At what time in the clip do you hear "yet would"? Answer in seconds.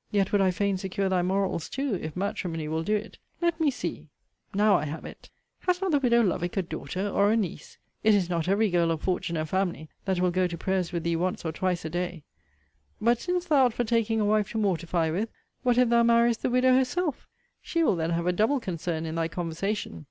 0.12-0.40